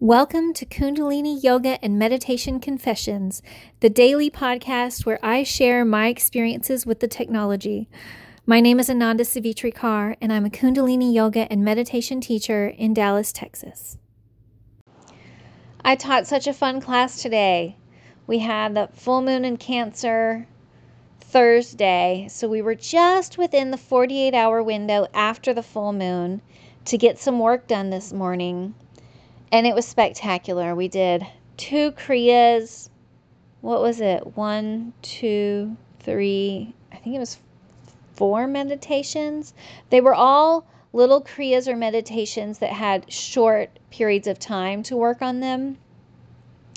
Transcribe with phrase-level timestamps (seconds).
[0.00, 3.42] Welcome to Kundalini Yoga and Meditation Confessions,
[3.80, 7.88] the daily podcast where I share my experiences with the technology.
[8.46, 12.94] My name is Ananda Savitri Kaur, and I'm a Kundalini Yoga and Meditation teacher in
[12.94, 13.98] Dallas, Texas.
[15.84, 17.74] I taught such a fun class today.
[18.28, 20.46] We had the full moon in Cancer
[21.20, 26.40] Thursday, so we were just within the 48 hour window after the full moon
[26.84, 28.76] to get some work done this morning
[29.50, 30.74] and it was spectacular.
[30.74, 32.90] We did two Kriyas.
[33.60, 34.36] What was it?
[34.36, 36.74] One, two, three.
[36.92, 37.38] I think it was
[38.14, 39.54] four meditations.
[39.90, 45.22] They were all little Kriyas or meditations that had short periods of time to work
[45.22, 45.78] on them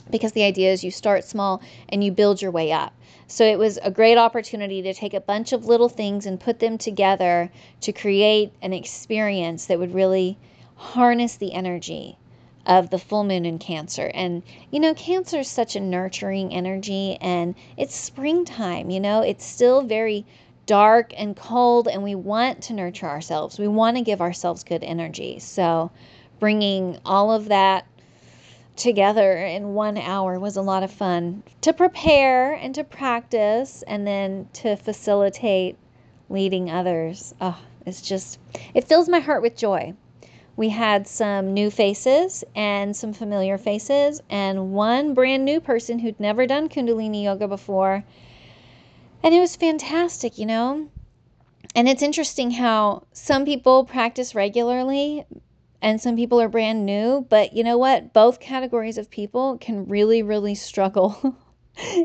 [0.10, 2.94] because the idea is you start small and you build your way up.
[3.28, 6.60] So it was a great opportunity to take a bunch of little things and put
[6.60, 7.50] them together
[7.82, 10.38] to create an experience that would really
[10.76, 12.18] harness the energy
[12.66, 14.12] of the full moon in Cancer.
[14.14, 19.46] And, you know, Cancer is such a nurturing energy, and it's springtime, you know, it's
[19.46, 20.26] still very
[20.66, 23.60] dark and cold, and we want to nurture ourselves.
[23.60, 25.40] We want to give ourselves good energy.
[25.40, 25.92] So,
[26.40, 27.86] bringing all of that
[28.76, 34.06] together in one hour was a lot of fun to prepare and to practice, and
[34.06, 35.78] then to facilitate
[36.30, 37.34] leading others.
[37.42, 38.40] Oh, it's just,
[38.74, 39.94] it fills my heart with joy
[40.56, 46.20] we had some new faces and some familiar faces, and one brand new person who'd
[46.20, 48.04] never done Kundalini yoga before.
[49.24, 50.90] And it was fantastic, you know?
[51.76, 55.26] And it's interesting how some people practice regularly
[55.82, 58.14] and some people are brand new, but you know what?
[58.14, 61.36] Both categories of people can really, really struggle.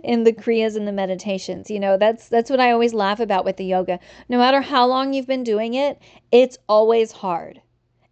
[0.05, 3.45] in the kriyas and the meditations you know that's that's what i always laugh about
[3.45, 7.61] with the yoga no matter how long you've been doing it it's always hard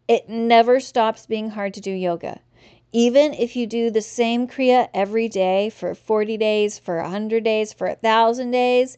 [0.06, 2.40] it never stops being hard to do yoga.
[2.92, 7.72] Even if you do the same Kriya every day for 40 days, for 100 days,
[7.72, 8.96] for 1,000 days,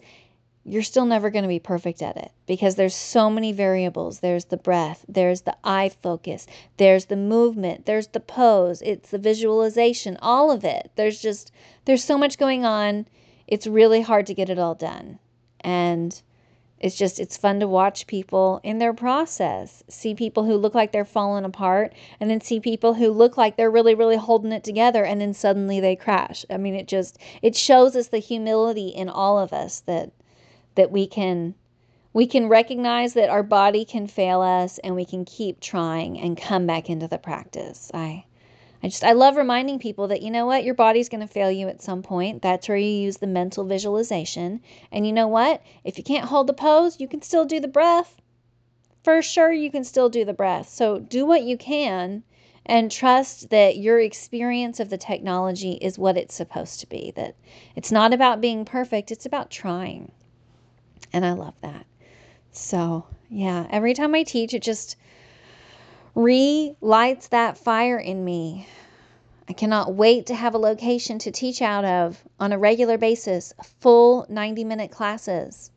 [0.68, 4.18] you're still never going to be perfect at it because there's so many variables.
[4.18, 6.46] There's the breath, there's the eye focus,
[6.76, 10.90] there's the movement, there's the pose, it's the visualization, all of it.
[10.96, 11.52] There's just
[11.84, 13.06] there's so much going on.
[13.46, 15.20] It's really hard to get it all done.
[15.60, 16.20] And
[16.78, 19.82] it's just, it's fun to watch people in their process.
[19.88, 23.56] See people who look like they're falling apart, and then see people who look like
[23.56, 26.44] they're really, really holding it together, and then suddenly they crash.
[26.50, 30.12] I mean, it just, it shows us the humility in all of us that,
[30.74, 31.54] that we can,
[32.12, 36.36] we can recognize that our body can fail us and we can keep trying and
[36.36, 37.90] come back into the practice.
[37.94, 38.24] I,
[38.82, 41.50] I just I love reminding people that you know what your body's going to fail
[41.50, 42.42] you at some point.
[42.42, 44.60] That's where you use the mental visualization.
[44.92, 45.62] And you know what?
[45.84, 48.16] If you can't hold the pose, you can still do the breath.
[49.02, 50.68] For sure you can still do the breath.
[50.68, 52.22] So do what you can
[52.66, 57.12] and trust that your experience of the technology is what it's supposed to be.
[57.14, 57.36] That
[57.76, 60.10] it's not about being perfect, it's about trying.
[61.12, 61.86] And I love that.
[62.50, 64.96] So, yeah, every time I teach it just
[66.16, 68.66] relights that fire in me.
[69.50, 73.52] I cannot wait to have a location to teach out of on a regular basis,
[73.80, 75.70] full 90 minute classes.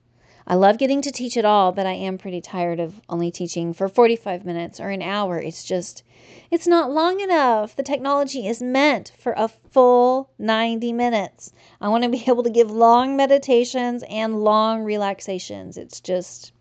[0.47, 3.73] I love getting to teach it all, but I am pretty tired of only teaching
[3.73, 5.37] for 45 minutes or an hour.
[5.39, 6.03] It's just,
[6.49, 7.75] it's not long enough.
[7.75, 11.51] The technology is meant for a full 90 minutes.
[11.81, 15.77] I want to be able to give long meditations and long relaxations.
[15.77, 16.53] It's just,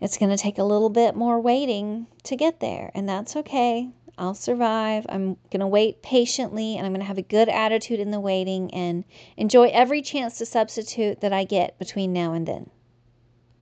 [0.00, 3.90] it's going to take a little bit more waiting to get there, and that's okay.
[4.18, 5.04] I'll survive.
[5.08, 8.20] I'm going to wait patiently and I'm going to have a good attitude in the
[8.20, 9.04] waiting and
[9.36, 12.70] enjoy every chance to substitute that I get between now and then.